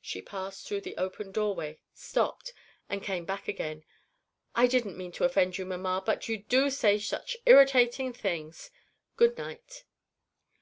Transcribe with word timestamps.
She 0.00 0.22
passed 0.22 0.66
through 0.66 0.80
the 0.80 0.96
open 0.96 1.32
doorway 1.32 1.80
stopped 1.92 2.54
and 2.88 3.02
came 3.02 3.26
back 3.26 3.46
again. 3.46 3.84
"I 4.54 4.66
didn't 4.68 4.96
mean 4.96 5.12
to 5.12 5.24
offend 5.24 5.58
you, 5.58 5.66
mamma 5.66 6.02
but 6.06 6.30
you 6.30 6.38
do 6.38 6.70
say 6.70 6.98
such 6.98 7.36
irritating 7.44 8.14
things. 8.14 8.70
Good 9.18 9.36
night." 9.36 9.84